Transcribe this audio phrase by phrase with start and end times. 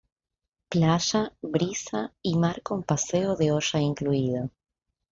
[0.71, 4.49] Playa, brisa y mar con paseo de olla incluido.